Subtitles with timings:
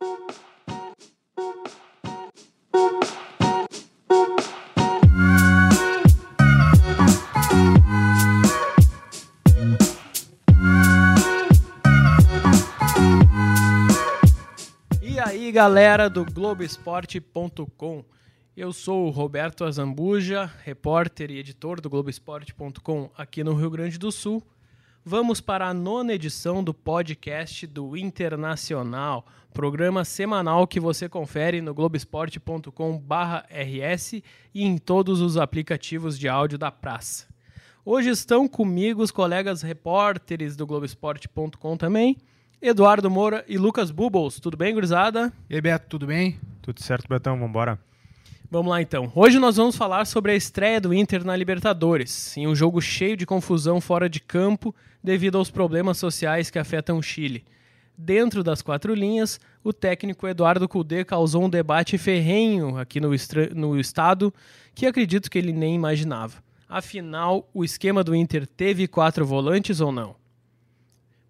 [0.00, 0.04] E
[15.18, 18.04] aí, galera do Globoesporte.com.
[18.56, 24.12] Eu sou o Roberto Azambuja, repórter e editor do Globoesporte.com aqui no Rio Grande do
[24.12, 24.40] Sul.
[25.10, 29.24] Vamos para a nona edição do podcast do Internacional,
[29.54, 34.22] programa semanal que você confere no globesport.com/rs e
[34.54, 37.26] em todos os aplicativos de áudio da praça.
[37.86, 42.18] Hoje estão comigo os colegas repórteres do Globoesporte.com também,
[42.60, 44.38] Eduardo Moura e Lucas Bubbles.
[44.38, 45.32] Tudo bem, gurizada?
[45.48, 46.38] E aí, Beto, tudo bem?
[46.60, 47.78] Tudo certo, Betão, vambora.
[48.50, 49.12] Vamos lá então.
[49.14, 53.14] Hoje nós vamos falar sobre a estreia do Inter na Libertadores, em um jogo cheio
[53.14, 54.74] de confusão fora de campo
[55.04, 57.44] devido aos problemas sociais que afetam o Chile.
[57.94, 63.10] Dentro das quatro linhas, o técnico Eduardo Cudê causou um debate ferrenho aqui no,
[63.54, 64.32] no estado
[64.74, 66.42] que acredito que ele nem imaginava.
[66.66, 70.16] Afinal, o esquema do Inter teve quatro volantes ou não?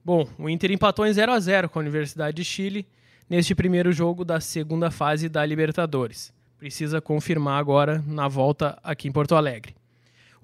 [0.05, 2.87] Bom, o Inter empatou em 0 a 0 com a Universidade de Chile
[3.29, 6.38] neste primeiro jogo da segunda fase da Libertadores.
[6.59, 9.77] Precisa confirmar agora na volta aqui em Porto Alegre.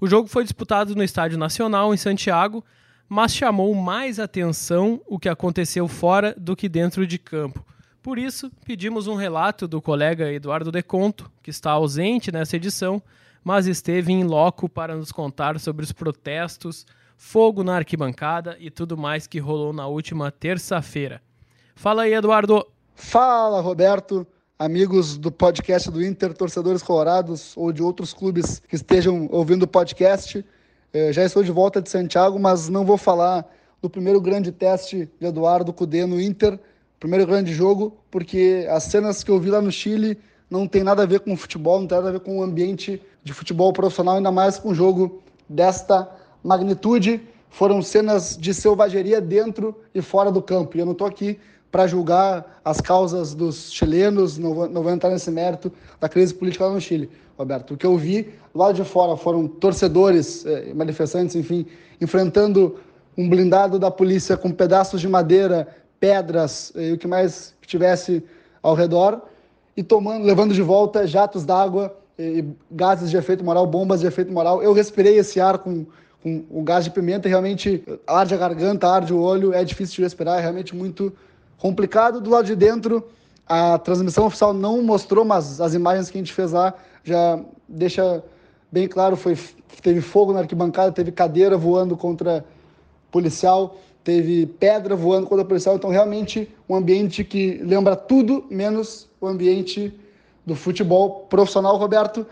[0.00, 2.64] O jogo foi disputado no Estádio Nacional, em Santiago,
[3.08, 7.64] mas chamou mais atenção o que aconteceu fora do que dentro de campo.
[8.00, 13.02] Por isso, pedimos um relato do colega Eduardo Deconto, que está ausente nessa edição,
[13.42, 18.96] mas esteve em loco para nos contar sobre os protestos, fogo na arquibancada e tudo
[18.96, 21.20] mais que rolou na última terça-feira.
[21.74, 22.64] Fala aí, Eduardo.
[22.94, 24.26] Fala, Roberto,
[24.58, 29.68] amigos do podcast do Inter, torcedores colorados ou de outros clubes que estejam ouvindo o
[29.68, 30.44] podcast.
[30.92, 33.44] Eh, Já estou de volta de Santiago, mas não vou falar
[33.82, 36.58] do primeiro grande teste de Eduardo Cudê no Inter,
[37.00, 41.02] primeiro grande jogo, porque as cenas que eu vi lá no Chile não tem nada
[41.02, 44.16] a ver com futebol, não tem nada a ver com o ambiente de futebol profissional,
[44.16, 46.08] ainda mais com um jogo desta
[46.42, 47.20] magnitude.
[47.50, 50.76] Foram cenas de selvageria dentro e fora do campo.
[50.76, 51.38] E eu não estou aqui
[51.74, 56.32] para julgar as causas dos chilenos, não vou, não vou entrar nesse mérito da crise
[56.32, 57.74] política lá no Chile, Roberto.
[57.74, 61.66] O que eu vi lá de fora foram torcedores, eh, manifestantes, enfim,
[62.00, 62.76] enfrentando
[63.18, 65.66] um blindado da polícia com pedaços de madeira,
[65.98, 68.22] pedras eh, e o que mais tivesse
[68.62, 69.22] ao redor
[69.76, 74.32] e tomando, levando de volta jatos d'água e gases de efeito moral, bombas de efeito
[74.32, 74.62] moral.
[74.62, 75.84] Eu respirei esse ar com,
[76.22, 80.02] com o gás de pimenta realmente arde a garganta, arde o olho, é difícil de
[80.02, 81.12] respirar, é realmente muito
[81.58, 82.20] complicado.
[82.20, 83.06] Do lado de dentro,
[83.46, 88.22] a transmissão oficial não mostrou, mas as imagens que a gente fez lá já deixa
[88.70, 89.36] bem claro, foi
[89.82, 92.44] teve fogo na arquibancada, teve cadeira voando contra
[93.10, 99.26] policial, teve pedra voando contra policial, então realmente um ambiente que lembra tudo menos o
[99.26, 99.92] ambiente
[100.44, 102.26] do futebol profissional, Roberto.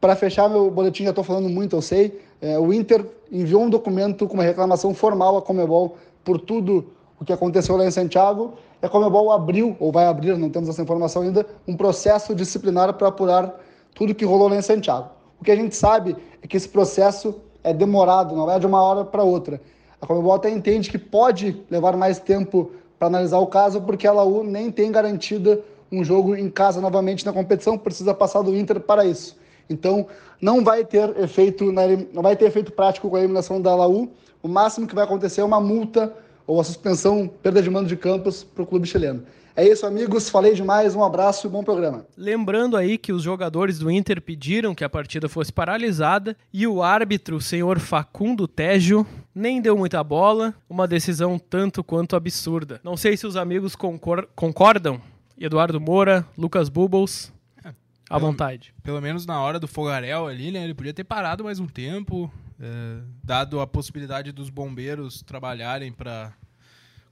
[0.00, 2.20] Para fechar meu boletim, já estou falando muito, eu sei.
[2.40, 7.24] É, o Inter enviou um documento com uma reclamação formal à Comebol por tudo o
[7.24, 8.54] que aconteceu lá em Santiago.
[8.82, 12.92] E a Comebol abriu, ou vai abrir, não temos essa informação ainda, um processo disciplinar
[12.94, 13.54] para apurar
[13.94, 15.08] tudo que rolou lá em Santiago.
[15.40, 17.34] O que a gente sabe é que esse processo
[17.64, 19.60] é demorado, não é de uma hora para outra.
[20.00, 24.12] A Comebol até entende que pode levar mais tempo para analisar o caso, porque a
[24.12, 25.60] Laú nem tem garantida
[25.90, 29.36] um jogo em casa novamente na competição, precisa passar do Inter para isso.
[29.70, 30.06] Então,
[30.40, 31.72] não vai ter efeito,
[32.12, 34.08] não vai ter efeito prático com a eliminação da Laú.
[34.42, 36.14] O máximo que vai acontecer é uma multa
[36.48, 39.22] ou a suspensão, perda de mando de campos para o clube chileno.
[39.54, 40.28] É isso, amigos.
[40.30, 40.94] Falei demais.
[40.94, 42.06] Um abraço e bom programa.
[42.16, 46.80] Lembrando aí que os jogadores do Inter pediram que a partida fosse paralisada e o
[46.80, 49.04] árbitro, o senhor Facundo Tejo,
[49.34, 50.54] nem deu muita bola.
[50.70, 52.80] Uma decisão tanto quanto absurda.
[52.84, 55.00] Não sei se os amigos concor concordam.
[55.36, 57.32] Eduardo Moura, Lucas Bubbles,
[57.64, 57.72] à
[58.16, 58.72] pelo- vontade.
[58.82, 60.62] Pelo menos na hora do fogaréu ali, né?
[60.64, 62.30] Ele podia ter parado mais um tempo,
[62.60, 66.32] é, dado a possibilidade dos bombeiros trabalharem para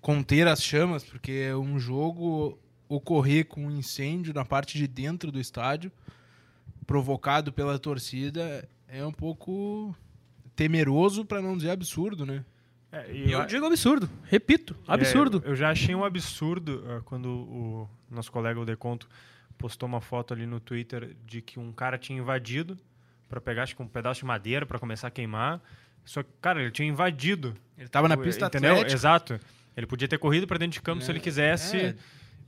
[0.00, 2.58] conter as chamas, porque um jogo
[2.88, 5.90] ocorrer com um incêndio na parte de dentro do estádio,
[6.86, 9.94] provocado pela torcida, é um pouco
[10.54, 12.44] temeroso, para não dizer absurdo, né?
[12.92, 14.08] É, Eu eu- digo absurdo.
[14.24, 15.42] Repito, absurdo.
[15.44, 19.08] É, eu já achei um absurdo ah, quando o nosso colega o Deconto
[19.58, 22.78] postou uma foto ali no Twitter de que um cara tinha invadido
[23.28, 25.60] para pegar acho um pedaço de madeira para começar a queimar.
[26.04, 27.54] Só que, cara, ele tinha invadido.
[27.76, 28.72] Ele tava na pista entendeu?
[28.72, 28.94] atlética.
[28.94, 29.40] Exato.
[29.76, 31.76] Ele podia ter corrido para dentro de campo se ele quisesse.
[31.76, 31.94] é.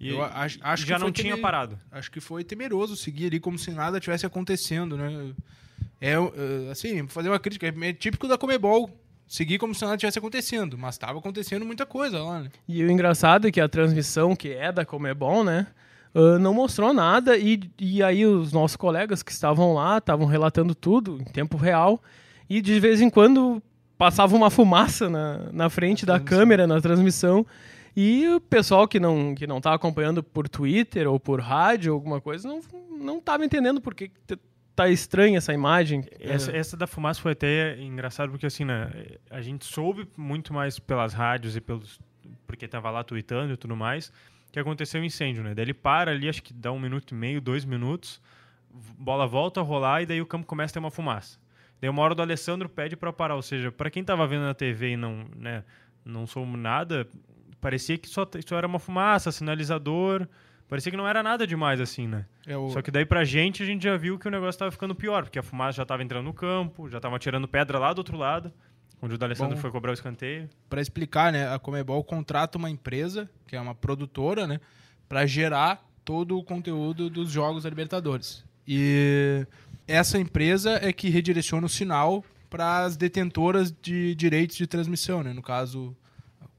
[0.01, 1.77] E Eu acho- acho já que não tinha teme- parado.
[1.91, 5.33] Acho que foi temeroso seguir ali como se nada tivesse acontecendo, né?
[6.01, 8.89] É, é, assim, fazer uma crítica, é típico da Comebol
[9.27, 12.51] seguir como se nada tivesse acontecendo, mas estava acontecendo muita coisa lá, né?
[12.69, 15.67] E o engraçado é que a transmissão, que é da Comebol, né?
[16.14, 20.75] Uh, não mostrou nada e, e aí os nossos colegas que estavam lá estavam relatando
[20.75, 22.02] tudo em tempo real
[22.49, 23.62] e de vez em quando
[23.99, 27.44] passava uma fumaça na, na frente da câmera na transmissão.
[27.94, 32.20] E o pessoal que não que não estava acompanhando por Twitter ou por rádio alguma
[32.20, 32.60] coisa não
[32.99, 34.10] não estava entendendo por que
[34.75, 36.05] tá estranha essa imagem.
[36.20, 38.90] Essa, essa, da fumaça foi até engraçado porque assim, né,
[39.28, 41.99] a gente soube muito mais pelas rádios e pelos
[42.46, 44.12] porque tava lá tweetando e tudo mais
[44.53, 45.55] que aconteceu um incêndio, né?
[45.55, 48.21] Daí ele para ali, acho que dá um minuto e meio, dois minutos,
[48.71, 51.39] bola volta a rolar e daí o campo começa a ter uma fumaça.
[51.81, 54.55] Daí uma hora do Alessandro pede para parar, ou seja, para quem tava vendo na
[54.55, 55.62] TV e não, né,
[56.05, 57.06] não soube nada,
[57.61, 60.27] parecia que só, só era uma fumaça, sinalizador,
[60.69, 62.27] parecia que não era nada demais assim, né?
[62.47, 62.69] É o...
[62.71, 65.25] Só que daí pra gente a gente já viu que o negócio tava ficando pior,
[65.25, 68.17] porque a fumaça já tava entrando no campo, já tava tirando pedra lá do outro
[68.17, 68.53] lado.
[69.00, 70.49] Onde o D'Alessandro foi cobrar o escanteio.
[70.69, 74.61] Para explicar, né, a Comebol contrata uma empresa, que é uma produtora, né,
[75.09, 78.45] para gerar todo o conteúdo dos jogos da Libertadores.
[78.67, 79.47] E
[79.87, 85.33] essa empresa é que redireciona o sinal para as detentoras de direitos de transmissão, né?
[85.33, 85.97] No caso,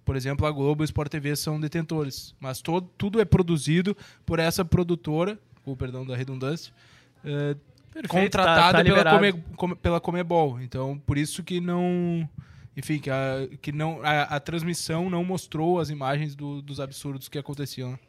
[0.06, 3.96] por exemplo, a Globo e o Sport TV são detentores, mas todo, tudo é produzido
[4.26, 6.74] por essa produtora, com perdão da redundância,
[7.24, 7.56] eh,
[7.92, 10.62] Perfeito, contratada tá, tá pela, Come, pela Comebol.
[10.62, 12.28] Então, por isso que não.
[12.78, 17.28] Enfim, que a, que não, a, a transmissão não mostrou as imagens do, dos absurdos
[17.28, 18.00] que aconteciam.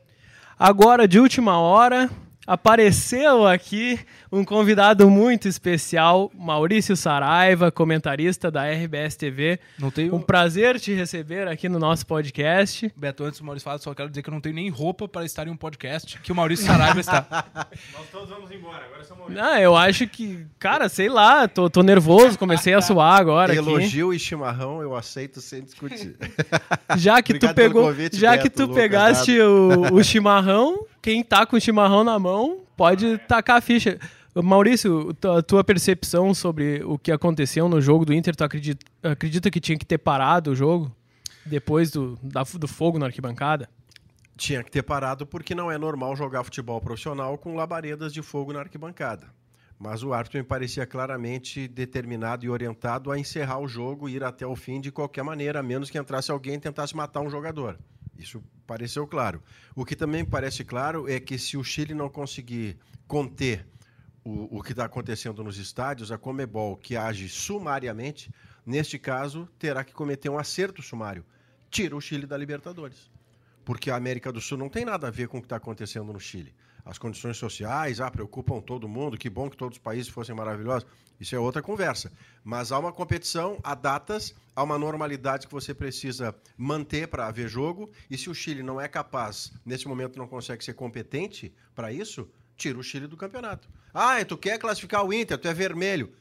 [0.58, 2.10] Agora, de última hora,
[2.46, 3.98] apareceu aqui
[4.32, 9.58] um convidado muito especial, Maurício Saraiva, comentarista da RBS TV.
[9.78, 10.14] Não tenho...
[10.14, 12.92] Um prazer te receber aqui no nosso podcast.
[12.96, 15.24] Beto, antes do Maurício falar, só quero dizer que eu não tenho nem roupa para
[15.24, 17.26] estar em um podcast que o Maurício Saraiva está.
[17.92, 19.42] Nós todos vamos embora, agora só Maurício.
[19.42, 24.08] Não, eu acho que, cara, sei lá, tô, tô nervoso, comecei a suar agora Elogio
[24.08, 24.16] aqui.
[24.16, 26.16] e chimarrão eu aceito sem discutir.
[26.96, 31.46] Já que tu pegou, convite, já Beto, que tu pegaste o, o chimarrão, quem tá
[31.46, 33.98] com o chimarrão na mão pode tacar a ficha.
[34.34, 39.50] Maurício, a tua percepção sobre o que aconteceu no jogo do Inter, tu acredita, acredita
[39.50, 40.94] que tinha que ter parado o jogo
[41.44, 43.68] depois do, da, do fogo na arquibancada?
[44.36, 48.52] Tinha que ter parado porque não é normal jogar futebol profissional com labaredas de fogo
[48.52, 49.26] na arquibancada.
[49.78, 54.22] Mas o árbitro me parecia claramente determinado e orientado a encerrar o jogo e ir
[54.22, 57.30] até o fim de qualquer maneira, a menos que entrasse alguém e tentasse matar um
[57.30, 57.78] jogador.
[58.20, 59.42] Isso pareceu claro.
[59.74, 63.66] O que também parece claro é que se o Chile não conseguir conter
[64.24, 68.30] o, o que está acontecendo nos estádios, a Comebol, que age sumariamente,
[68.64, 71.24] neste caso, terá que cometer um acerto sumário.
[71.70, 73.10] Tira o Chile da Libertadores.
[73.64, 76.12] Porque a América do Sul não tem nada a ver com o que está acontecendo
[76.12, 76.54] no Chile
[76.84, 80.88] as condições sociais, ah, preocupam todo mundo, que bom que todos os países fossem maravilhosos.
[81.20, 82.10] Isso é outra conversa.
[82.42, 87.48] Mas há uma competição, há datas, há uma normalidade que você precisa manter para haver
[87.48, 87.90] jogo.
[88.10, 92.28] E se o Chile não é capaz, nesse momento não consegue ser competente para isso,
[92.56, 93.68] tira o Chile do campeonato.
[93.92, 96.12] Ah, tu quer classificar o Inter, tu é vermelho.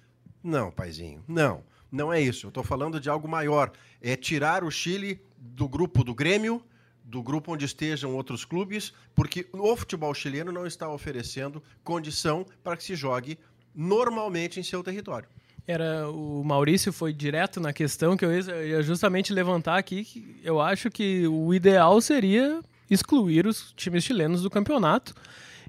[0.44, 1.64] Não, paizinho, não.
[1.92, 2.48] Não é isso.
[2.48, 3.72] Eu estou falando de algo maior.
[4.02, 6.64] É tirar o Chile do grupo do Grêmio,
[7.10, 12.78] do grupo onde estejam outros clubes, porque o futebol chileno não está oferecendo condição para
[12.78, 13.40] que se jogue
[13.74, 15.28] normalmente em seu território.
[15.66, 20.04] Era o Maurício foi direto na questão que eu ia justamente levantar aqui.
[20.04, 25.14] Que eu acho que o ideal seria excluir os times chilenos do campeonato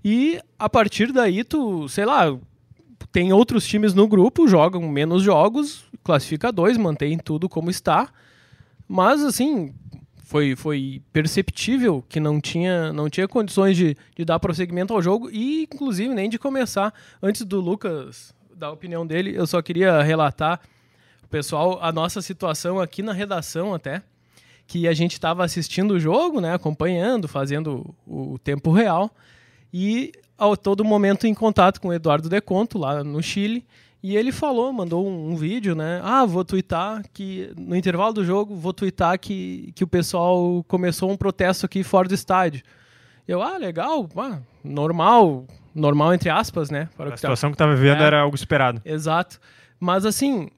[0.05, 2.37] e a partir daí tu, sei lá,
[3.13, 8.09] tem outros times no grupo, jogam menos jogos, classifica dois, mantém tudo como está.
[8.89, 9.75] Mas assim,
[10.31, 15.29] foi, foi perceptível que não tinha, não tinha condições de, de dar prosseguimento ao jogo
[15.29, 16.95] e, inclusive, nem de começar.
[17.21, 20.61] Antes do Lucas dar a opinião dele, eu só queria relatar,
[21.29, 24.05] pessoal, a nossa situação aqui na redação até,
[24.69, 29.11] que a gente estava assistindo o jogo, né, acompanhando, fazendo o, tempo real,
[29.75, 33.67] e ao todo momento em contato com o Eduardo Deconto, lá no Chile,
[34.03, 36.01] e ele falou, mandou um, um, vídeo, né?
[36.03, 41.11] Ah, vou twittar que no intervalo do jogo vou twittar que, que o pessoal começou
[41.11, 42.63] um protesto aqui fora do estádio.
[43.29, 46.89] Eu, ah, legal, ah, normal, normal entre aspas, né?
[46.97, 48.81] Para a situação que estava vivendo é, era algo esperado.
[48.85, 49.39] Exato.
[49.79, 50.49] Mas assim,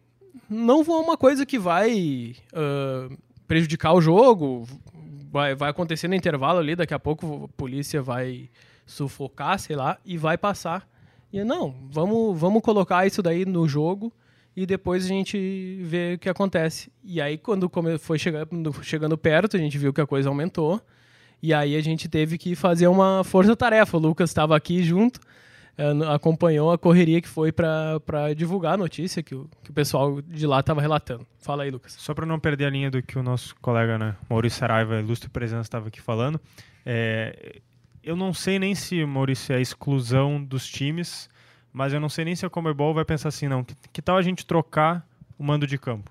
[0.49, 3.17] não foi uma coisa que vai uh,
[3.49, 4.67] prejudicar o jogo,
[5.31, 8.49] vai, vai acontecer no intervalo ali, daqui a pouco a polícia vai
[8.87, 10.87] sufocar, sei lá, e vai passar.
[11.33, 14.13] E não, vamos, vamos colocar isso daí no jogo
[14.55, 16.93] e depois a gente vê o que acontece.
[17.03, 20.81] E aí, quando foi chegando, chegando perto, a gente viu que a coisa aumentou.
[21.43, 23.97] E aí a gente teve que fazer uma força-tarefa.
[23.97, 25.19] O Lucas estava aqui junto.
[25.79, 30.21] uh, acompanhou a correria que foi para divulgar a notícia que o, que o pessoal
[30.21, 31.27] de lá estava relatando.
[31.39, 31.95] Fala aí, Lucas.
[31.99, 35.31] Só para não perder a linha do que o nosso colega né, Maurício Saraiva, ilustre
[35.31, 36.39] presença, estava aqui falando,
[36.85, 37.61] é,
[38.03, 41.29] eu não sei nem se, Maurício, é a exclusão dos times,
[41.73, 43.63] mas eu não sei nem se a Comebol vai pensar assim, não.
[43.63, 45.07] Que, que tal a gente trocar
[45.39, 46.11] o mando de campo?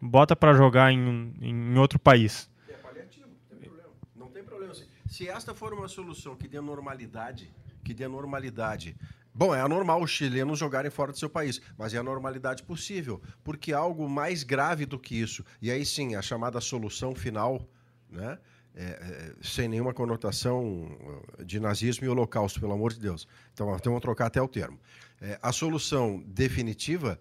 [0.00, 2.48] Bota para jogar em, em outro país.
[2.68, 3.90] É paliativo, não tem problema.
[4.16, 4.74] Não tem problema.
[5.06, 7.52] Se esta for uma solução que dê normalidade,
[7.84, 8.96] que dê normalidade
[9.32, 13.22] Bom, é anormal os chilenos jogarem fora do seu país, mas é a normalidade possível,
[13.44, 17.64] porque algo mais grave do que isso, e aí sim, a chamada solução final,
[18.10, 18.38] né?
[18.74, 20.96] É, é, sem nenhuma conotação
[21.44, 23.26] de nazismo e holocausto, pelo amor de Deus.
[23.52, 24.78] Então, então vamos trocar até o termo.
[25.20, 27.18] É, a solução definitiva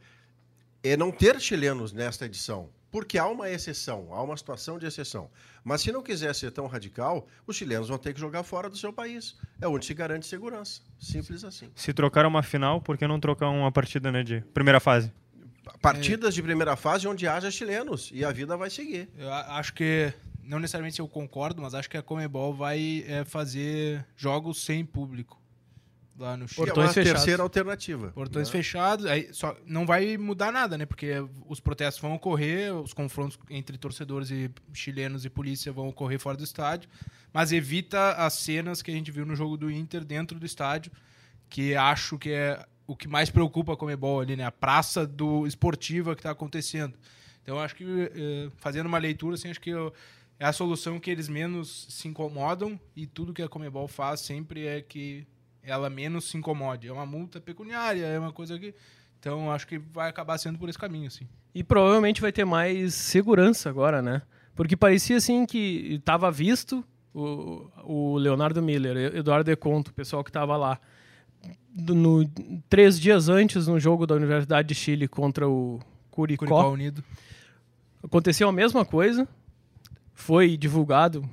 [0.84, 5.30] é não ter chilenos nesta edição, porque há uma exceção, há uma situação de exceção.
[5.64, 8.78] Mas se não quiser ser tão radical, os chilenos vão ter que jogar fora do
[8.78, 9.36] seu país.
[9.60, 10.82] É onde se garante segurança.
[11.00, 11.70] Simples assim.
[11.76, 15.12] Se trocar uma final, por que não trocar uma partida né, de primeira fase?
[15.82, 19.10] Partidas de primeira fase onde haja chilenos e a vida vai seguir.
[19.18, 20.12] Eu acho que
[20.50, 25.40] não necessariamente eu concordo, mas acho que a Comebol vai é, fazer jogos sem público
[26.18, 26.66] lá no Chile.
[26.66, 27.22] Portões é uma fechados.
[27.22, 28.08] terceira alternativa.
[28.10, 28.52] Portões né?
[28.52, 30.88] fechados, aí só não vai mudar nada, né?
[30.88, 36.20] Porque os protestos vão ocorrer, os confrontos entre torcedores e chilenos e polícia vão ocorrer
[36.20, 36.90] fora do estádio,
[37.32, 40.92] mas evita as cenas que a gente viu no jogo do Inter dentro do estádio,
[41.48, 44.46] que acho que é o que mais preocupa a Comebol ali, né?
[44.46, 46.98] A praça do esportiva que está acontecendo.
[47.44, 49.94] Então acho que eh, fazendo uma leitura, assim, acho que eu,
[50.40, 54.66] é a solução que eles menos se incomodam e tudo que a Comebol faz sempre
[54.66, 55.28] é que
[55.62, 56.88] ela menos se incomode.
[56.88, 58.74] É uma multa pecuniária, é uma coisa que.
[59.20, 61.28] Então acho que vai acabar sendo por esse caminho, assim.
[61.54, 64.22] E provavelmente vai ter mais segurança agora, né?
[64.56, 70.30] Porque parecia assim que estava visto o, o Leonardo Miller, Eduardo Deconto, o pessoal que
[70.30, 70.80] estava lá.
[71.76, 72.26] No,
[72.70, 75.80] três dias antes, no jogo da Universidade de Chile contra o
[76.10, 77.04] Curicó, Curicó Unido.
[78.02, 79.28] aconteceu a mesma coisa
[80.20, 81.28] foi divulgado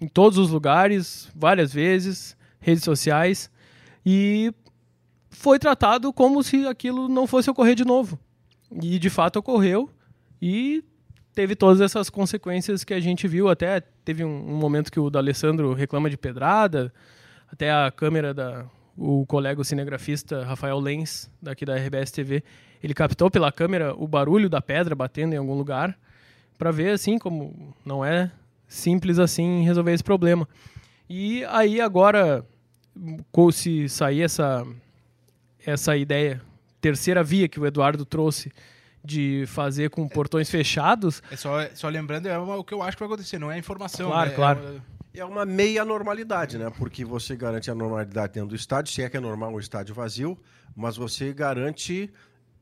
[0.00, 3.50] em todos os lugares, várias vezes, redes sociais,
[4.04, 4.54] e
[5.28, 8.18] foi tratado como se aquilo não fosse ocorrer de novo.
[8.70, 9.90] E de fato ocorreu,
[10.40, 10.84] e
[11.34, 13.48] teve todas essas consequências que a gente viu.
[13.48, 16.92] Até teve um, um momento que o D'Alessandro reclama de pedrada,
[17.50, 18.64] até a câmera da.
[18.96, 22.42] O colega o cinegrafista Rafael Lenz, daqui da RBS TV,
[22.82, 25.98] ele captou pela câmera o barulho da pedra batendo em algum lugar
[26.56, 28.30] para ver assim como não é
[28.66, 30.48] simples assim resolver esse problema.
[31.08, 32.44] E aí agora
[33.52, 34.66] se sair essa
[35.64, 36.40] essa ideia
[36.80, 38.52] terceira via que o Eduardo trouxe
[39.04, 41.22] de fazer com portões fechados.
[41.30, 44.10] É só, só lembrando, é o que eu acho que vai acontecer, não é informação.
[44.10, 44.36] Claro, né?
[44.36, 44.82] claro.
[45.14, 46.70] É, é uma meia normalidade, né?
[46.76, 49.94] Porque você garante a normalidade dentro do estádio, se é que é normal um estádio
[49.94, 50.36] vazio,
[50.74, 52.12] mas você garante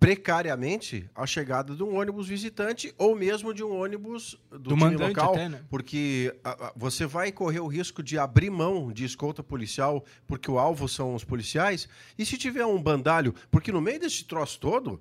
[0.04, 4.96] precariamente a chegada de um ônibus visitante ou mesmo de um ônibus do, do time
[4.96, 5.62] local, até, né?
[5.70, 10.50] porque a, a, você vai correr o risco de abrir mão de escolta policial porque
[10.50, 14.60] o alvo são os policiais e se tiver um bandalho, porque no meio desse troço
[14.60, 15.00] todo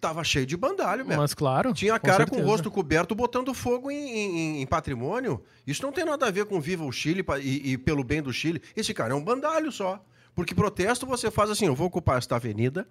[0.00, 1.20] tava cheio de bandalho mesmo.
[1.20, 1.74] Mas claro.
[1.74, 5.42] Tinha cara com, com o rosto coberto botando fogo em, em, em, patrimônio.
[5.66, 8.32] Isso não tem nada a ver com Viva o Chile e, e pelo bem do
[8.32, 8.62] Chile.
[8.74, 10.02] Esse cara é um bandalho só.
[10.34, 12.88] Porque protesto você faz assim, eu vou ocupar esta avenida,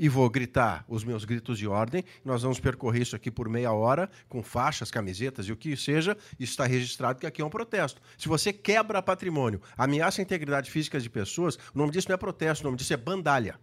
[0.00, 2.02] e vou gritar os meus gritos de ordem.
[2.24, 6.16] Nós vamos percorrer isso aqui por meia hora, com faixas, camisetas e o que seja.
[6.38, 8.00] Isso está registrado que aqui é um protesto.
[8.16, 12.16] Se você quebra patrimônio, ameaça a integridade física de pessoas, o nome disso não é
[12.16, 13.60] protesto, o nome disso é bandalha.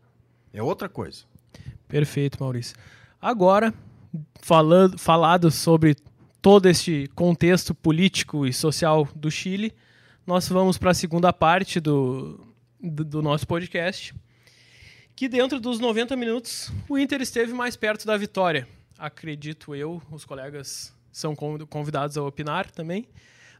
[0.54, 1.24] É outra coisa.
[1.88, 2.78] Perfeito, Maurício.
[3.20, 3.74] Agora,
[4.40, 5.96] falando, falado sobre
[6.40, 9.74] todo este contexto político e social do Chile,
[10.24, 12.40] nós vamos para a segunda parte do,
[12.80, 14.14] do, do nosso podcast
[15.18, 18.68] que dentro dos 90 minutos o Inter esteve mais perto da vitória.
[19.00, 23.08] Acredito eu, os colegas são convidados a opinar também,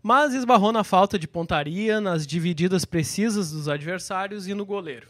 [0.04, 5.08] mas esbarrou na falta de pontaria, nas divididas precisas dos adversários e no goleiro.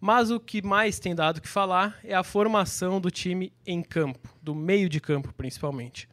[0.00, 4.28] Mas o que mais tem dado que falar é a formação do time em campo,
[4.42, 6.08] do meio de campo principalmente.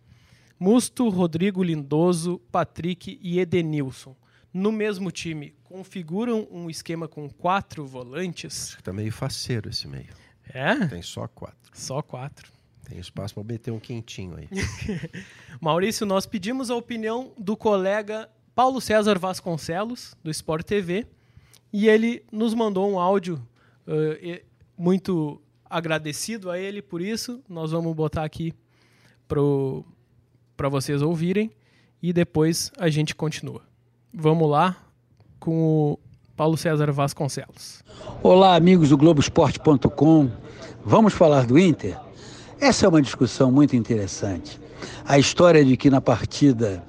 [0.59, 4.15] Musto, Rodrigo Lindoso, Patrick e Edenilson
[4.57, 8.69] no mesmo time configuram um esquema com quatro volantes.
[8.69, 10.09] Acho que tá meio faceiro esse meio.
[10.51, 10.87] É?
[10.87, 11.71] Tem só quatro.
[11.73, 12.51] Só quatro.
[12.83, 14.49] Tem espaço para meter um quentinho aí.
[15.61, 21.05] Maurício, nós pedimos a opinião do colega Paulo César Vasconcelos, do Sport TV,
[21.71, 23.35] e ele nos mandou um áudio
[23.85, 24.45] uh,
[24.75, 27.43] muito agradecido a ele por isso.
[27.47, 28.53] Nós vamos botar aqui
[29.27, 31.51] para vocês ouvirem
[32.01, 33.67] e depois a gente continua
[34.19, 34.75] vamos lá
[35.39, 35.99] com o
[36.35, 37.83] Paulo César Vasconcelos.
[38.23, 40.29] Olá, amigos do Globoesporte.com.
[40.83, 41.95] Vamos falar do Inter?
[42.59, 44.59] Essa é uma discussão muito interessante.
[45.05, 46.83] A história de que na partida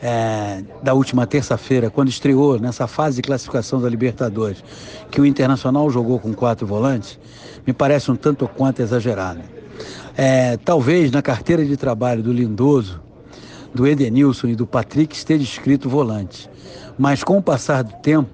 [0.00, 4.64] é, da última terça-feira, quando estreou nessa fase de classificação da Libertadores,
[5.10, 7.18] que o Internacional jogou com quatro volantes,
[7.66, 9.42] me parece um tanto quanto exagerado.
[10.16, 13.00] É, talvez na carteira de trabalho do Lindoso,
[13.74, 16.49] do Edenilson e do Patrick esteja escrito volante.
[17.00, 18.28] Mas com o passar do tempo,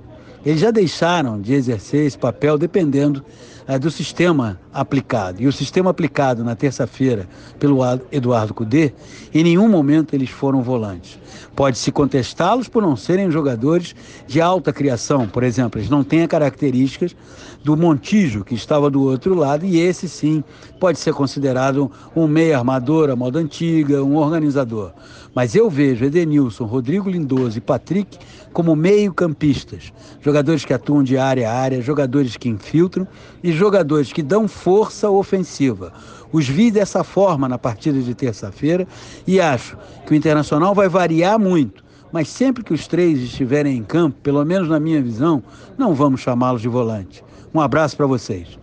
[0.45, 3.25] eles já deixaram de exercer esse papel dependendo
[3.65, 5.43] é, do sistema aplicado.
[5.43, 7.29] E o sistema aplicado na terça-feira
[7.59, 7.81] pelo
[8.13, 8.93] Eduardo Cudê,
[9.33, 11.19] em nenhum momento eles foram volantes.
[11.55, 13.95] Pode-se contestá-los por não serem jogadores
[14.27, 17.17] de alta criação, por exemplo, eles não têm as características
[17.65, 20.45] do Montijo, que estava do outro lado, e esse sim
[20.79, 24.93] pode ser considerado um meio armador, a moda antiga, um organizador.
[25.35, 28.19] Mas eu vejo Edenilson, Rodrigo Lindoso e Patrick
[28.53, 29.93] como meio-campistas,
[30.23, 33.07] jogadores que atuam de área a área, jogadores que infiltram
[33.43, 35.93] e jogadores que dão força ofensiva.
[36.33, 38.87] Os vi dessa forma na partida de terça-feira
[39.27, 41.85] e acho que o Internacional vai variar muito.
[42.13, 45.43] Mas sempre que os três estiverem em campo, pelo menos na minha visão,
[45.77, 47.23] não vamos chamá-los de volante.
[47.53, 48.59] Um abraço para vocês.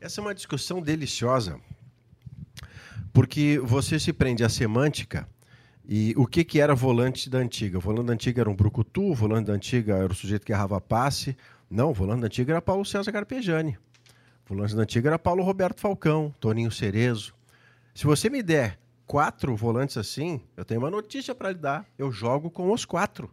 [0.00, 1.58] Essa é uma discussão deliciosa,
[3.12, 5.28] porque você se prende à semântica
[5.88, 7.78] e o que, que era volante da antiga?
[7.78, 10.52] O volante da antiga era um brucutu, o volante da antiga era o sujeito que
[10.52, 11.36] errava passe.
[11.70, 13.78] Não, o volante da antiga era Paulo César Carpegiani.
[14.46, 17.34] O volante da antiga era Paulo Roberto Falcão, Toninho Cerezo.
[17.92, 21.84] Se você me der quatro volantes assim, eu tenho uma notícia para lhe dar.
[21.98, 23.28] Eu jogo com os quatro.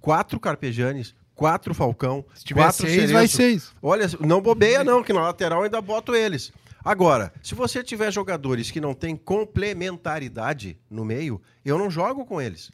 [0.00, 3.12] Quatro Carpegianes, quatro Falcão, Se tiver quatro seis, Cerezo.
[3.12, 3.72] vai seis.
[3.80, 6.52] Olha, não bobeia não, que na lateral eu ainda boto eles.
[6.84, 12.42] Agora, se você tiver jogadores que não têm complementaridade no meio, eu não jogo com
[12.42, 12.70] eles.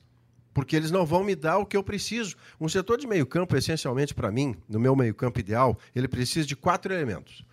[0.52, 2.36] Porque eles não vão me dar o que eu preciso.
[2.60, 6.92] Um setor de meio-campo, essencialmente para mim, no meu meio-campo ideal, ele precisa de quatro
[6.92, 7.44] elementos: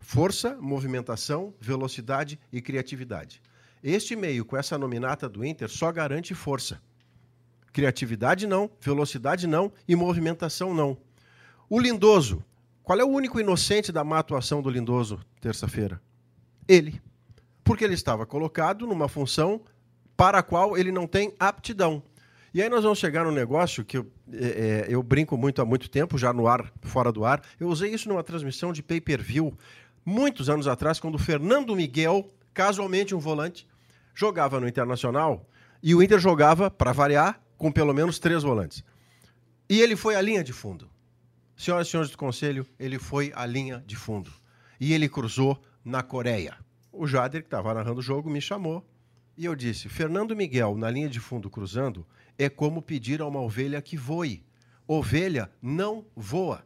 [0.00, 3.40] força, movimentação, velocidade e criatividade.
[3.82, 6.82] Este meio, com essa nominata do Inter, só garante força.
[7.72, 10.98] Criatividade não, velocidade não e movimentação não.
[11.68, 12.44] O Lindoso,
[12.82, 16.00] qual é o único inocente da má atuação do Lindoso terça-feira?
[16.66, 17.00] Ele.
[17.62, 19.60] Porque ele estava colocado numa função
[20.16, 22.02] para a qual ele não tem aptidão.
[22.52, 25.64] E aí nós vamos chegar num negócio que eu, é, é, eu brinco muito há
[25.64, 27.40] muito tempo, já no ar, fora do ar.
[27.60, 29.56] Eu usei isso numa transmissão de pay-per-view,
[30.04, 33.66] muitos anos atrás, quando o Fernando Miguel, casualmente um volante,
[34.14, 35.46] jogava no Internacional
[35.82, 38.84] e o Inter jogava, para variar, com pelo menos três volantes.
[39.68, 40.90] E ele foi à linha de fundo.
[41.56, 44.30] Senhoras e senhores do conselho, ele foi à linha de fundo.
[44.78, 46.56] E ele cruzou na Coreia.
[46.92, 48.84] O Jader, que estava narrando o jogo, me chamou
[49.40, 52.06] e eu disse: Fernando Miguel, na linha de fundo cruzando,
[52.38, 54.44] é como pedir a uma ovelha que voe.
[54.86, 56.62] Ovelha não voa.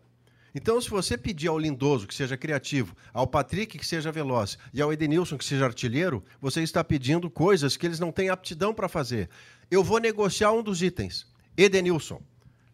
[0.55, 4.81] Então, se você pedir ao Lindoso que seja criativo, ao Patrick que seja veloz e
[4.81, 8.89] ao Edenilson que seja artilheiro, você está pedindo coisas que eles não têm aptidão para
[8.89, 9.29] fazer.
[9.69, 11.27] Eu vou negociar um dos itens.
[11.57, 12.23] Edenilson,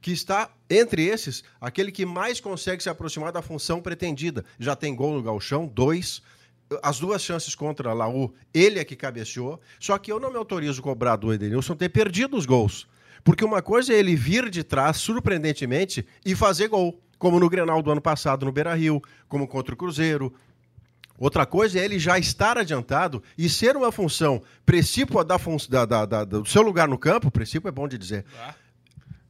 [0.01, 4.45] que está, entre esses, aquele que mais consegue se aproximar da função pretendida.
[4.59, 6.21] Já tem gol no galchão, dois.
[6.83, 9.59] As duas chances contra a Laú, ele é que cabeceou.
[9.79, 12.87] Só que eu não me autorizo cobrar do Edenilson ter perdido os gols.
[13.25, 17.01] Porque uma coisa é ele vir de trás, surpreendentemente, e fazer gol.
[17.21, 20.35] Como no Grenal do ano passado no Beira-Rio, como contra o Cruzeiro,
[21.19, 25.85] Outra coisa é ele já estar adiantado e ser uma função precípua da fun da,
[25.85, 28.25] da, da, do seu lugar no campo, princípio é bom de dizer.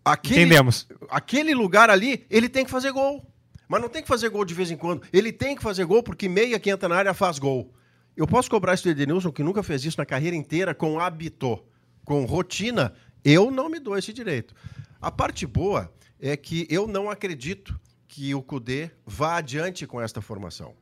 [0.05, 0.87] Aquele, Entendemos.
[1.11, 3.27] Aquele lugar ali, ele tem que fazer gol.
[3.67, 5.03] Mas não tem que fazer gol de vez em quando.
[5.13, 7.75] Ele tem que fazer gol porque meia que entra na área faz gol.
[8.17, 11.61] Eu posso cobrar isso do Edenilson, que nunca fez isso na carreira inteira, com hábito,
[12.05, 12.93] com rotina.
[13.25, 14.55] Eu não me dou esse direito.
[15.01, 20.21] A parte boa é que eu não acredito que o Cudê vá adiante com esta
[20.21, 20.75] formação.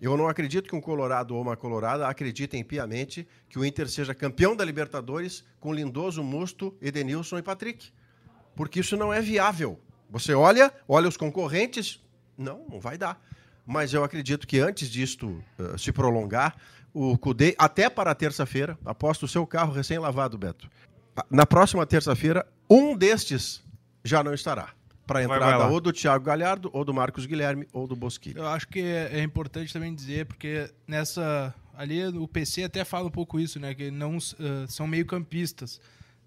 [0.00, 4.14] Eu não acredito que um colorado ou uma colorada acreditem piamente que o Inter seja
[4.14, 7.90] campeão da Libertadores com Lindoso, Musto, Edenilson e Patrick.
[8.54, 9.80] Porque isso não é viável.
[10.10, 12.00] Você olha, olha os concorrentes,
[12.38, 13.20] não, não vai dar.
[13.66, 16.54] Mas eu acredito que antes disto uh, se prolongar,
[16.94, 20.70] o Cudê, até para terça-feira, aposto o seu carro recém-lavado, Beto.
[21.30, 23.62] Na próxima terça-feira, um destes
[24.04, 24.70] já não estará
[25.06, 25.72] para a Vai, entrada vai lá.
[25.72, 28.38] ou do Thiago Galhardo, ou do Marcos Guilherme, ou do Bosquilha.
[28.38, 31.54] Eu acho que é, importante também dizer, porque nessa.
[31.74, 33.74] Ali o PC até fala um pouco isso, né?
[33.74, 35.78] Que não eh, são meio campistas.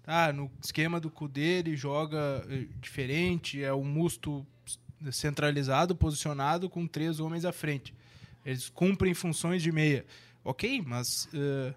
[0.02, 4.46] Tá, no esquema do Cudê ele joga eh, diferente, é o musto
[5.10, 7.92] centralizado, posicionado com três homens à frente.
[8.44, 10.04] Eles cumprem funções de meia.
[10.44, 11.74] Ok, mas é-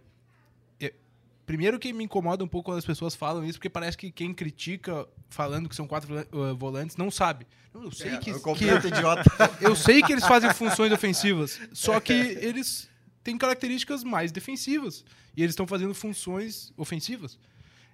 [1.45, 4.33] primeiro que me incomoda um pouco quando as pessoas falam isso, porque parece que quem
[4.33, 7.45] critica falando que são quatro uh, volantes não sabe.
[7.73, 9.23] Eu sei É, que, um que completo idiota.
[9.61, 12.89] eu sei que eles fazem funções ofensivas, só que eles
[13.23, 15.03] têm características mais defensivas
[15.35, 17.39] e eles estão fazendo funções ofensivas.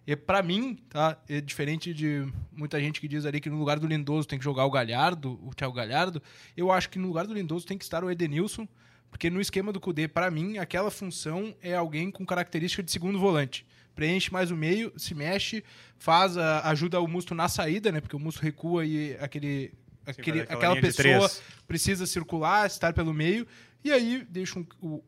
[0.07, 3.77] E para mim, tá, é diferente de muita gente que diz ali que no lugar
[3.79, 6.21] do Lindoso tem que jogar o Galhardo, o Thiago Galhardo,
[6.57, 8.67] eu acho que no lugar do Lindoso tem que estar o Edenilson,
[9.09, 13.19] porque no esquema do Cudê, para mim, aquela função é alguém com característica de segundo
[13.19, 13.65] volante.
[13.95, 15.63] Preenche mais o meio, se mexe,
[15.97, 17.99] faz a- ajuda o Musto na saída, né?
[17.99, 19.73] Porque o Musto recua e aquele,
[20.05, 21.29] aquele, aquela aquela de pessoa
[21.67, 23.45] precisa circular, estar pelo meio,
[23.83, 25.03] e aí deixa um, o-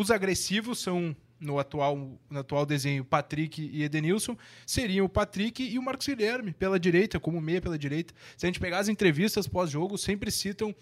[0.00, 1.96] os agressivos são no atual,
[2.28, 7.18] no atual desenho Patrick e Edenilson, seriam o Patrick e o Marcos Guilherme pela direita,
[7.20, 8.12] como meia pela direita.
[8.36, 10.74] Se a gente pegar as entrevistas pós-jogo, sempre citam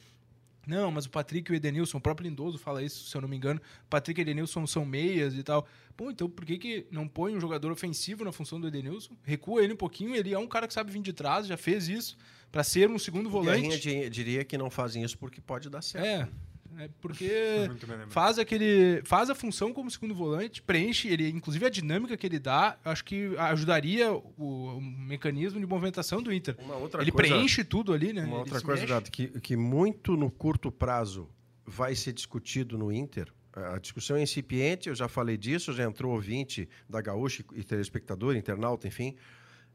[0.67, 3.29] não, mas o Patrick e o Edenilson, o próprio Lindoso fala isso, se eu não
[3.29, 3.61] me engano.
[3.89, 5.67] Patrick e Edenilson são meias e tal.
[5.97, 9.17] Pô, então por que, que não põe um jogador ofensivo na função do Edenilson?
[9.23, 11.89] Recua ele um pouquinho, ele é um cara que sabe vir de trás, já fez
[11.89, 12.17] isso,
[12.53, 13.79] para ser um segundo Guerrinha volante.
[13.81, 16.05] di- diria que não fazem isso porque pode dar certo.
[16.05, 16.29] É,
[16.79, 17.69] é porque
[18.09, 22.39] faz aquele faz a função como segundo volante, preenche ele, inclusive a dinâmica que ele
[22.39, 26.57] dá, acho que ajudaria o, o mecanismo de movimentação do Inter.
[26.59, 28.23] Uma outra ele coisa, preenche tudo ali, né?
[28.23, 28.87] Uma Ele outra coisa.
[28.87, 31.29] Gato, que, que muito no curto prazo
[31.65, 33.33] vai ser discutido no Inter.
[33.53, 38.37] A discussão é incipiente, eu já falei disso, já entrou ouvinte da Gaúcha e telespectador,
[38.37, 39.17] internauta, enfim.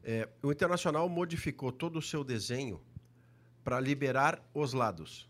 [0.04, 2.80] É, o Internacional modificou todo o seu desenho
[3.64, 5.28] para liberar os lados.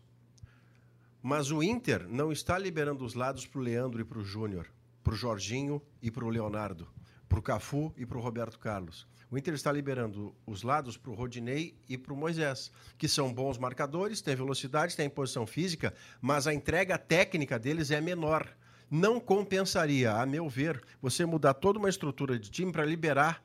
[1.25, 4.67] Mas o Inter não está liberando os lados para o Leandro e para o Júnior,
[5.01, 6.85] para o Jorginho e para o Leonardo,
[7.29, 9.07] para o Cafu e para o Roberto Carlos.
[9.31, 13.33] O Inter está liberando os lados para o Rodinei e para o Moisés, que são
[13.33, 18.45] bons marcadores, têm velocidade, têm posição física, mas a entrega técnica deles é menor.
[18.91, 23.41] Não compensaria, a meu ver, você mudar toda uma estrutura de time para liberar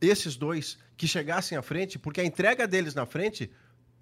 [0.00, 3.48] esses dois que chegassem à frente, porque a entrega deles na frente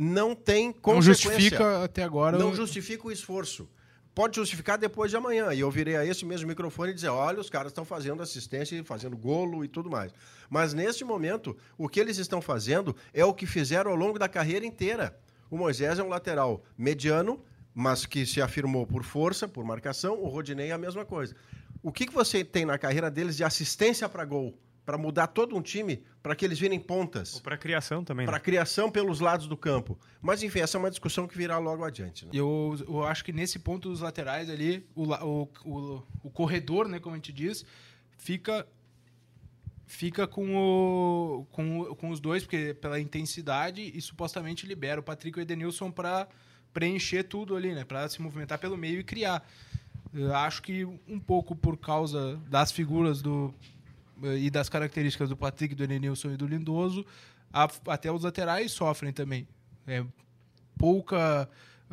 [0.01, 1.29] não tem Não consequência.
[1.29, 2.39] justifica até agora.
[2.39, 3.69] Não justifica o esforço.
[4.15, 5.53] Pode justificar depois de amanhã.
[5.53, 8.75] E eu virei a esse mesmo microfone e dizer: olha, os caras estão fazendo assistência,
[8.77, 10.11] e fazendo golo e tudo mais.
[10.49, 14.27] Mas neste momento, o que eles estão fazendo é o que fizeram ao longo da
[14.29, 15.15] carreira inteira.
[15.51, 20.19] O Moisés é um lateral mediano, mas que se afirmou por força, por marcação.
[20.19, 21.37] O Rodinei é a mesma coisa.
[21.83, 24.59] O que, que você tem na carreira deles de assistência para gol?
[24.91, 27.37] Para mudar todo um time, para que eles virem pontas?
[27.37, 28.43] Ou para criação também, para né?
[28.43, 29.97] criação pelos lados do campo.
[30.21, 32.25] Mas, enfim, essa é uma discussão que virá logo adiante.
[32.27, 32.33] né?
[32.35, 36.99] Eu, eu acho que nesse ponto dos laterais ali, o, o, o, o corredor, né,
[36.99, 37.65] como a gente diz,
[38.19, 38.67] fica
[39.87, 45.03] fica com, o, com, o- com os dois, porque pela intensidade e supostamente libera o
[45.05, 46.27] Patrick e o Edenilson para
[46.73, 49.49] preencher tudo ali, né, para se movimentar pelo meio e criar.
[50.13, 53.55] Eu acho que um pouco por causa das figuras do
[54.39, 57.05] e das características do Patrick, do Edenilson e do Lindoso,
[57.53, 59.47] a- até os laterais sofrem também.
[59.87, 60.05] É,
[60.79, 61.49] pouca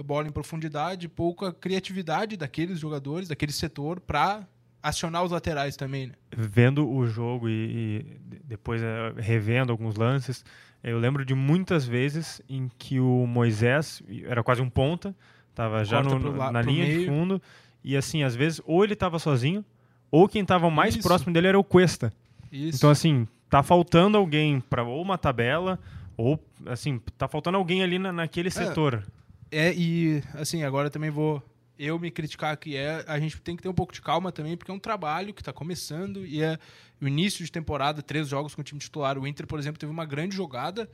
[0.06, 4.48] bola em profundidade, pouca criatividade daqueles jogadores, daquele setor, para
[4.82, 6.08] acionar os laterais também.
[6.08, 6.14] Né?
[6.36, 10.46] Vendo o jogo e, e de- depois eh, revendo alguns lances,
[10.84, 15.16] eu lembro de muitas vezes em que o Moisés era quase um ponta,
[15.50, 16.20] estava já no-
[16.52, 17.08] na linha de meio.
[17.08, 17.42] fundo,
[17.84, 19.66] e assim, às vezes, ou ele estava sozinho,
[20.12, 21.08] ou quem estava mais Isso.
[21.08, 22.14] próximo dele era o Cuesta.
[22.52, 22.78] Isso.
[22.78, 25.80] Então, assim, tá faltando alguém para ou uma tabela,
[26.16, 29.06] ou, assim, tá faltando alguém ali na, naquele setor.
[29.52, 31.42] É, e assim, agora também vou
[31.80, 34.58] eu me criticar que é, a gente tem que ter um pouco de calma também,
[34.58, 36.58] porque é um trabalho que está começando e é
[37.00, 39.18] o início de temporada, três jogos com o time titular.
[39.18, 40.90] O Inter, por exemplo, teve uma grande jogada,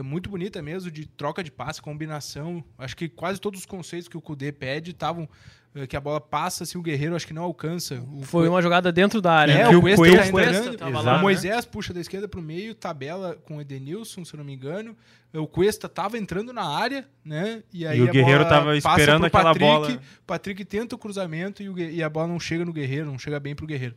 [0.00, 2.62] muito bonita mesmo, de troca de passe, combinação.
[2.78, 5.28] Acho que quase todos os conceitos que o Kudê pede estavam
[5.74, 8.02] eh, que a bola passa, assim, o Guerreiro acho que não alcança.
[8.12, 9.52] O Foi uma jogada dentro da área.
[9.52, 9.68] É, né?
[9.76, 11.22] o o Cuesta, Cuesta- tá Cuesta lá, o né?
[11.22, 14.54] Moisés puxa da esquerda para o meio, tabela com o Edenilson, se eu não me
[14.54, 14.96] engano.
[15.34, 17.62] O Cuesta tava entrando na área, né?
[17.72, 19.92] E, aí o a Guerreiro bola tava passa esperando pro aquela Patrick, bola.
[19.94, 23.18] O Patrick tenta o cruzamento e, o e a bola não chega no Guerreiro, não
[23.18, 23.94] chega bem pro Guerreiro.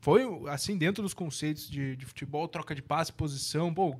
[0.00, 3.72] Foi, assim, dentro dos conceitos de, de futebol, troca de passe, posição.
[3.72, 3.94] Pô,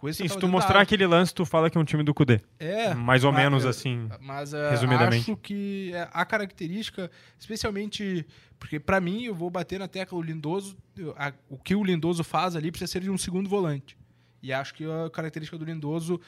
[0.00, 0.82] Cuesta Sim, se tu mostrar área.
[0.84, 2.40] aquele lance, tu fala que é um time do Cudê.
[2.58, 4.08] É, Mais ou mas, menos é, assim.
[4.18, 5.30] Mas é, resumidamente.
[5.30, 8.26] acho que é, a característica, especialmente
[8.58, 10.74] porque pra mim eu vou bater na tecla o Lindoso,
[11.18, 13.94] a- o que o Lindoso faz ali precisa ser de um segundo volante.
[14.42, 16.18] E acho que a característica do Lindoso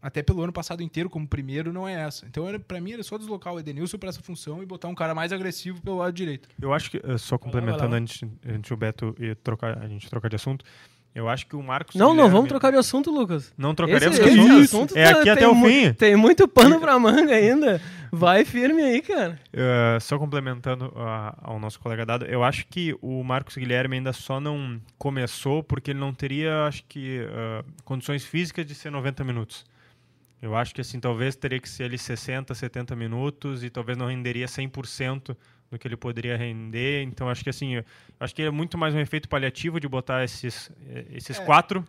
[0.00, 2.24] até pelo ano passado inteiro como primeiro não é essa.
[2.26, 4.94] Então era para mim era só deslocar o Edenilson para essa função e botar um
[4.94, 6.48] cara mais agressivo pelo lado direito.
[6.62, 7.96] Eu acho que, eh, só vai complementando lá.
[7.98, 10.64] antes, antes o Beto e trocar, a gente trocar de assunto,
[11.16, 11.94] eu acho que o Marcos.
[11.96, 13.52] Não, não, Guilherme- vamos trocar de assunto, Lucas.
[13.56, 14.62] Não trocaremos Esse- de esse assunto.
[14.64, 15.92] assunto É tá- aqui até o fim.
[15.94, 17.80] Tem muito pano pra manga ainda.
[18.12, 19.38] Vai firme aí, cara.
[19.52, 24.12] Uh, só complementando uh, ao nosso colega Dado, eu acho que o Marcos Guilherme ainda
[24.12, 29.24] só não começou porque ele não teria, acho que, uh, condições físicas de ser 90
[29.24, 29.64] minutos.
[30.40, 34.06] Eu acho que assim, talvez teria que ser ali 60, 70 minutos e talvez não
[34.06, 35.36] renderia 100%
[35.70, 37.02] do que ele poderia render.
[37.02, 37.82] Então acho que assim,
[38.18, 40.70] acho que é muito mais um efeito paliativo de botar esses
[41.12, 41.44] esses é.
[41.44, 41.86] quatro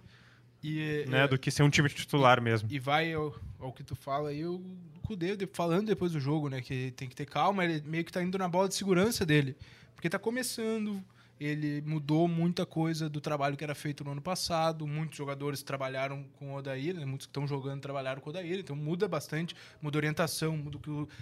[0.63, 2.69] e, né, é, do que ser um time titular e, mesmo.
[2.71, 4.61] E vai ao, ao, que tu fala aí, o
[5.05, 8.21] Cudê falando depois do jogo, né, que tem que ter calma, ele meio que tá
[8.21, 9.55] indo na bola de segurança dele,
[9.95, 11.03] porque tá começando,
[11.39, 14.87] ele mudou muita coisa do trabalho que era feito no ano passado.
[14.87, 17.05] Muitos jogadores trabalharam com o Odair, né?
[17.05, 20.79] muitos que estão jogando trabalharam com o Odair, então muda bastante, muda a orientação, muda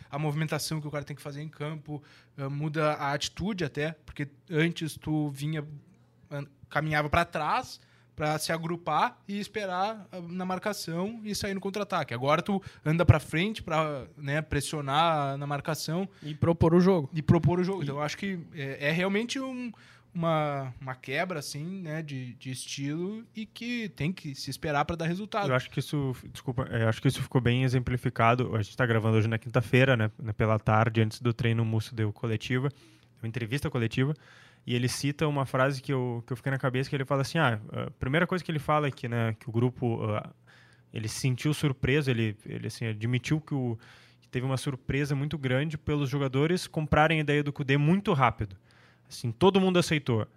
[0.09, 2.01] a movimentação que o cara tem que fazer em campo,
[2.37, 5.65] eh, muda a atitude até, porque antes tu vinha
[6.69, 7.79] caminhava para trás
[8.15, 12.13] para se agrupar e esperar ah, na marcação e sair no contra-ataque.
[12.13, 17.09] Agora tu anda para frente para né, pressionar na marcação e propor o jogo.
[17.13, 17.83] E propor o jogo.
[17.83, 19.71] Então eu acho que é, é realmente um,
[20.15, 24.95] uma, uma quebra assim, né, de, de estilo e que tem que se esperar para
[24.95, 25.49] dar resultado.
[25.49, 28.55] Eu acho que isso, desculpa, eu acho que isso ficou bem exemplificado.
[28.55, 32.13] A gente está gravando hoje na quinta-feira, né, pela tarde, antes do treino Musso deu
[32.13, 32.71] coletiva,
[33.21, 34.13] uma entrevista coletiva.
[34.65, 37.21] E ele cita uma frase que eu, que eu fiquei na cabeça, que ele fala
[37.21, 40.27] assim, ah, a primeira coisa que ele fala é que, né, que o grupo, uh,
[40.91, 43.77] ele se sentiu surpreso, ele, ele assim, admitiu que, o,
[44.31, 48.57] teve uma surpresa muito grande pelos jogadores comprarem a ideia do Kudê muito rápido.
[49.09, 50.27] Assim, todo mundo aceitou.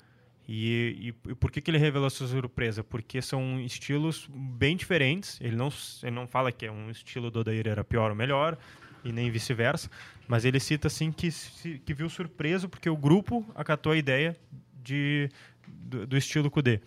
[0.49, 2.83] E, e, e, por que, que ele revelou essa surpresa?
[2.83, 5.39] Porque são estilos bem diferentes.
[5.41, 5.69] Ele não,
[6.03, 8.57] ele não fala que é um estilo do Odair era pior ou melhor,
[9.05, 9.91] e nem vice-versa.
[10.27, 11.29] Mas ele cita assim que,
[11.85, 14.35] que viu surpreso porque o grupo acatou a ideia
[14.83, 15.29] de,
[15.67, 16.81] do, do estilo Kudê.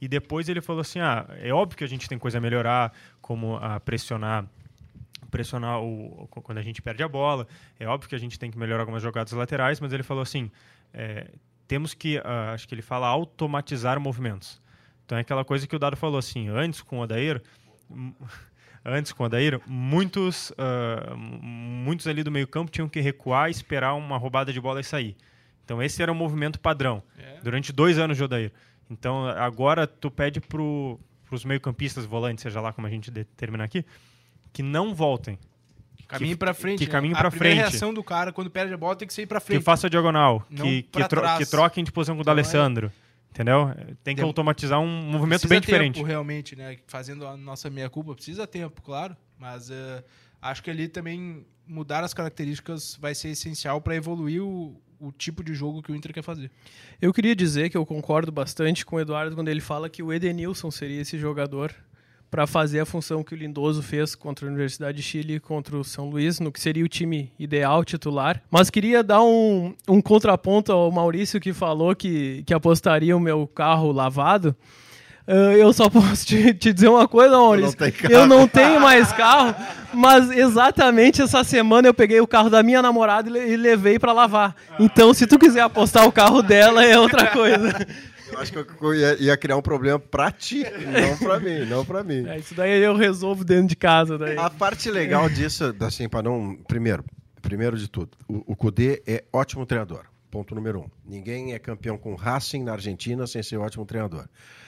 [0.00, 2.92] E depois ele falou assim: ah, é óbvio que a gente tem coisa a melhorar,
[3.20, 4.46] como a pressionar
[5.30, 7.48] pressionar o, quando a gente perde a bola.
[7.80, 10.48] É óbvio que a gente tem que melhorar algumas jogadas laterais, mas ele falou assim:
[10.94, 11.26] é,
[11.66, 14.62] temos que, uh, acho que ele fala, automatizar movimentos.
[15.04, 17.42] Então é aquela coisa que o Dado falou assim: antes com o Odair,
[18.84, 23.94] antes com o Adair, muitos, uh, muitos ali do meio campo tinham que recuar, esperar
[23.94, 25.16] uma roubada de bola e sair.
[25.64, 27.40] Então esse era o movimento padrão é.
[27.42, 28.52] durante dois anos de Odair.
[28.88, 33.64] Então agora tu pede para os meio campistas, volantes, seja lá como a gente determina
[33.64, 33.84] aqui,
[34.52, 35.38] que não voltem.
[36.06, 36.78] Caminhe para frente.
[36.78, 36.92] Que né?
[36.92, 37.58] caminhe para frente.
[37.58, 39.58] A reação do cara quando perde a bola tem que sair para frente.
[39.58, 42.92] Que faça a diagonal, que, que, tro que, troquem de posição com o então, D'Alessandro.
[43.00, 43.04] É
[43.34, 43.74] Entendeu?
[44.04, 46.04] Tem que automatizar um movimento precisa bem tempo, diferente.
[46.04, 46.78] realmente, né?
[46.86, 49.16] Fazendo a nossa meia-culpa, precisa tempo, claro.
[49.36, 50.04] Mas uh,
[50.40, 55.42] acho que ali também mudar as características vai ser essencial para evoluir o, o tipo
[55.42, 56.48] de jogo que o Inter quer fazer.
[57.02, 60.12] Eu queria dizer que eu concordo bastante com o Eduardo quando ele fala que o
[60.12, 61.74] Edenilson seria esse jogador
[62.34, 65.76] para fazer a função que o Lindoso fez contra a Universidade de Chile e contra
[65.76, 68.42] o São Luís, no que seria o time ideal titular.
[68.50, 73.46] Mas queria dar um, um contraponto ao Maurício que falou que, que apostaria o meu
[73.46, 74.48] carro lavado.
[75.28, 77.78] Uh, eu só posso te, te, dizer uma coisa, Maurício.
[77.78, 79.54] Não eu não tenho mais carro,
[79.92, 84.12] mas exatamente essa semana eu peguei o carro da minha namorada e, e levei para
[84.12, 84.56] lavar.
[84.80, 87.86] Então, se tu quiser apostar o carro dela, é outra coisa.
[88.36, 92.02] Acho que eu ia, ia, criar um problema pra ti, não pra mim, não pra
[92.02, 92.26] mim.
[92.26, 94.18] É, isso daí eu resolvo dentro de casa.
[94.18, 94.36] Daí.
[94.38, 96.56] A parte legal disso, assim, para não.
[96.68, 97.04] Primeiro,
[97.42, 100.04] primeiro de tudo, o, o Kudê é ótimo treinador.
[100.30, 100.90] Ponto número um.
[101.04, 104.26] Ninguém é campeão com Racing na Argentina sem ser ótimo treinador.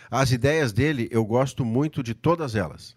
[0.09, 2.96] As ideias dele, eu gosto muito de todas elas.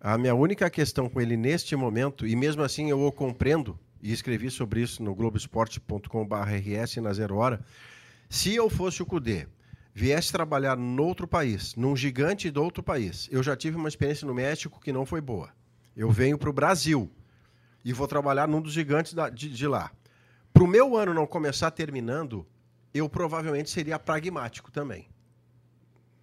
[0.00, 4.12] A minha única questão com ele neste momento, e mesmo assim eu o compreendo, e
[4.12, 7.64] escrevi sobre isso no globoesporte.com.br na Zero Hora,
[8.28, 9.46] se eu fosse o Cudê,
[9.94, 13.28] viesse trabalhar noutro país, num gigante de outro país.
[13.30, 15.50] Eu já tive uma experiência no México que não foi boa.
[15.96, 17.10] Eu venho para o Brasil
[17.84, 19.90] e vou trabalhar num dos gigantes da, de, de lá.
[20.52, 22.46] Para o meu ano não começar terminando,
[22.94, 25.08] eu provavelmente seria pragmático também.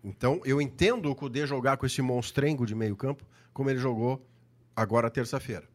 [0.04, 4.26] Então, eu entendo o Cudê jogar com esse monstrengo de meio campo, como ele jogou
[4.76, 5.68] agora terça-feira.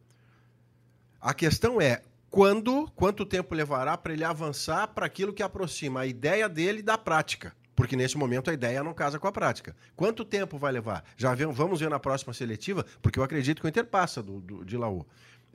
[1.21, 6.05] A questão é, quando, quanto tempo levará para ele avançar para aquilo que aproxima a
[6.05, 7.55] ideia dele da prática?
[7.75, 9.75] Porque nesse momento a ideia não casa com a prática.
[9.95, 11.03] Quanto tempo vai levar?
[11.17, 14.65] Já vamos ver na próxima seletiva, porque eu acredito que o Inter passa do, do
[14.65, 15.05] de Laú.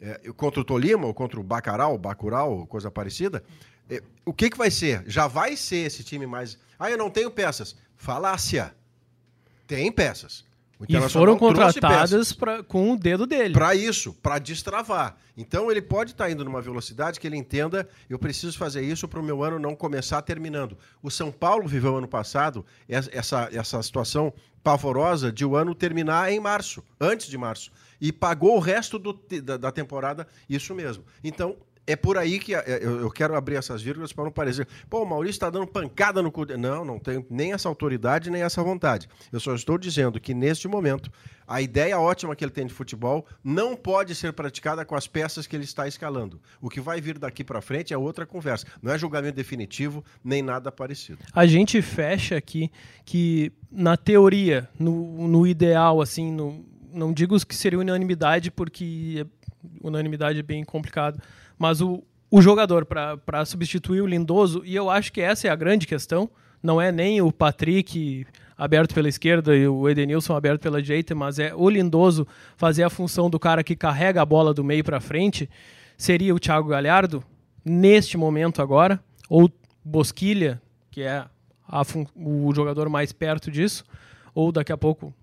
[0.00, 3.42] É, contra o Tolima ou contra o Bacaral, Bacural, coisa parecida.
[3.88, 5.02] É, o que, que vai ser?
[5.06, 6.59] Já vai ser esse time mais.
[6.78, 7.76] Ah, eu não tenho peças.
[7.96, 8.74] Falácia.
[9.66, 10.44] Tem peças.
[10.88, 13.52] E foram contratadas pra, com o dedo dele.
[13.54, 15.16] para isso, para destravar.
[15.36, 19.20] Então ele pode estar indo numa velocidade que ele entenda, eu preciso fazer isso para
[19.20, 20.76] o meu ano não começar terminando.
[21.02, 26.30] O São Paulo viveu ano passado es- essa, essa situação pavorosa de o ano terminar
[26.30, 29.12] em março, antes de março, e pagou o resto do
[29.42, 31.04] da, da temporada isso mesmo.
[31.24, 35.02] Então é por aí que é, eu, quero abrir essas vírgulas para não parecer, pô,
[35.02, 36.44] o Maurício está dando pancada no cu.
[36.46, 36.56] de-".
[36.56, 39.08] Não, não tenho nem essa autoridade, nem essa vontade.
[39.32, 41.10] Eu só estou dizendo que neste momento
[41.46, 45.48] a ideia ótima que ele tem de futebol não pode ser praticada com as peças
[45.48, 46.40] que ele está escalando.
[46.60, 48.66] O que vai vir daqui para frente é outra conversa.
[48.80, 51.18] Não é julgamento definitivo, nem nada parecido.
[51.32, 52.70] A gente fecha aqui
[53.04, 59.46] que, na teoria, no, no ideal, assim, no, não digo que seria unanimidade, porque é-
[59.83, 61.20] unanimidade é bem complicado,
[61.59, 65.57] mas o, o jogador para substituir o Lindoso, e eu acho que essa é a
[65.57, 66.31] grande questão,
[66.62, 68.26] não é nem o Patrick
[68.57, 72.26] aberto pela esquerda e o Edenilson aberto pela direita, mas é o Lindoso
[72.57, 75.48] fazer a função do cara que carrega a bola do meio para frente,
[75.96, 77.24] seria o Thiago Galhardo,
[77.64, 79.50] neste momento agora, ou
[79.85, 81.24] Bosquilha, que é
[81.66, 81.83] a
[82.14, 83.85] o jogador mais perto disso,
[84.35, 85.14] ou daqui a pouco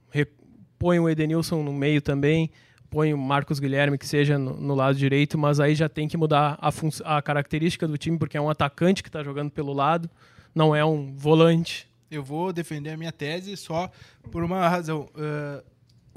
[0.78, 2.50] põe o Edenilson no meio também,
[2.90, 6.18] põe o Marcos Guilherme que seja no, no lado direito, mas aí já tem que
[6.18, 6.72] mudar a,
[7.18, 10.10] a característica do time, porque é um atacante que está jogando pelo lado,
[10.54, 11.88] não é um volante.
[12.10, 13.92] Eu vou defender a minha tese só
[14.32, 15.10] por uma razão.
[15.14, 15.62] Uh,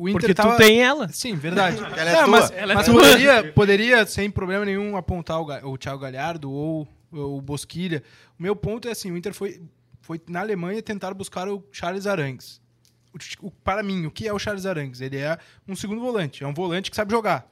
[0.01, 0.55] o Inter Porque tava...
[0.55, 1.09] tu tem ela.
[1.09, 1.77] Sim, verdade.
[1.95, 2.41] Ela é Não, tua.
[2.41, 2.95] Mas, Ela é mas tua.
[2.95, 8.03] poderia, poderia, sem problema nenhum, apontar o, o Thiago Galhardo ou, ou o Bosquilha.
[8.39, 9.61] O meu ponto é assim, o Inter foi,
[10.01, 12.60] foi na Alemanha tentar buscar o Charles Arangues.
[13.13, 15.01] O o- para mim, o que é o Charles Arangues?
[15.01, 17.51] Ele é um segundo volante, é um volante que sabe jogar.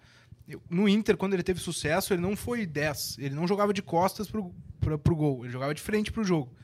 [0.70, 3.16] No Inter, quando ele teve sucesso, ele não foi 10.
[3.18, 6.54] Ele não jogava de costas pro, pro, pro gol, ele jogava de frente pro jogo.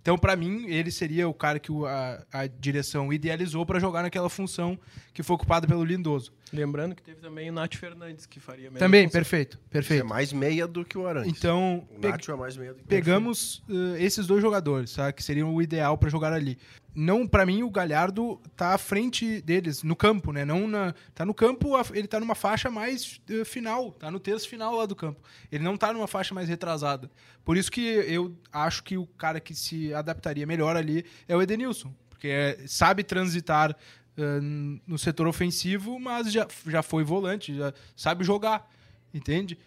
[0.00, 4.02] Então, pra mim, ele seria o cara que o- a, a direção idealizou pra jogar
[4.02, 4.76] naquela função
[5.14, 6.32] que foi ocupada pelo Lindoso.
[6.52, 9.20] Lembrando que teve também o Nath Fernandes, que faria a mesma Também, função.
[9.20, 10.04] perfeito, É perfeito.
[10.06, 11.32] mais meia do que o Arantes.
[11.38, 15.12] Então, o Nacho é mais meia do que o pegamos eh, esses dois jogadores, tá?
[15.12, 16.58] que seriam o ideal pra jogar ali.
[16.94, 20.44] Não, para mim o Galhardo tá à frente deles no campo, né?
[20.44, 24.48] Não na, tá no campo, ele tá numa faixa mais eh, final, tá no terço
[24.48, 25.20] final lá do campo.
[25.50, 27.10] Ele não tá numa faixa mais retrasada.
[27.44, 31.40] Por isso que eu acho que o cara que se adaptaria melhor ali é o
[31.40, 33.74] Edenilson, porque é- sabe transitar
[34.16, 34.40] eh,
[34.86, 38.70] no setor ofensivo, mas já, já foi volante, já sabe jogar,
[39.14, 39.58] entende?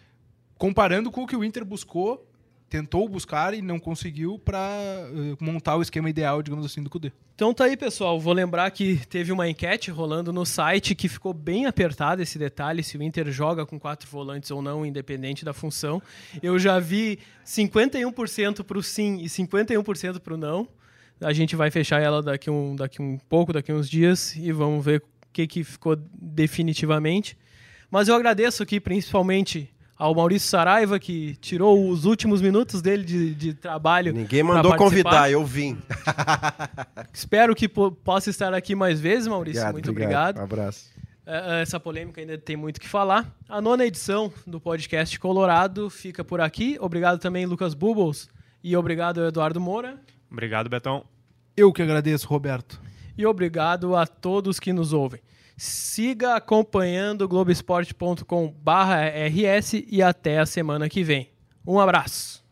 [0.58, 2.26] comparando com o que o Inter buscou,
[2.68, 4.68] tentou buscar e não conseguiu para
[5.40, 7.12] montar o esquema ideal, digamos assim, do Cudê.
[7.34, 8.18] Então tá aí, pessoal.
[8.18, 12.82] Vou lembrar que teve uma enquete rolando no site que ficou bem apertado esse detalhe,
[12.82, 16.02] se o Inter joga com quatro volantes ou não, independente da função.
[16.42, 20.68] Eu já vi 51% pro sim e 51% pro não.
[21.20, 24.84] A gente vai fechar ela daqui um, daqui um pouco, daqui uns dias, e vamos
[24.84, 25.02] ver o
[25.32, 27.38] que, que ficou definitivamente.
[27.90, 33.34] Mas eu agradeço aqui principalmente ao Maurício Saraiva, que tirou os últimos minutos dele de,
[33.34, 34.12] de trabalho.
[34.12, 35.78] Ninguém mandou convidar, eu vim.
[37.12, 39.62] Espero que po- possa estar aqui mais vezes, Maurício.
[39.72, 40.38] Muito obrigado.
[40.38, 40.90] Um abraço.
[41.26, 43.34] É, Essa polêmica ainda tem muito o que falar.
[43.48, 46.76] A nona edição do podcast Colorado fica por aqui.
[46.80, 48.28] Obrigado também, Lucas Bubbles.
[48.62, 49.98] E obrigado, Eduardo Moura.
[50.30, 51.04] Obrigado, Betão.
[51.56, 52.80] Eu que agradeço, Roberto.
[53.16, 55.20] E obrigado a todos que nos ouvem.
[55.56, 61.32] Siga acompanhando globesport.com/rs e até a semana que vem.
[61.66, 62.44] Um abraço.